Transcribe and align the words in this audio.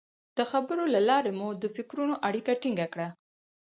د 0.37 0.39
خبرو 0.51 0.83
له 0.93 1.01
لارې 1.09 1.31
مو 1.39 1.47
د 1.61 1.65
فکرونو 1.75 2.13
اړیکه 2.27 2.51
ټینګه 2.61 2.87
کړه. 2.93 3.07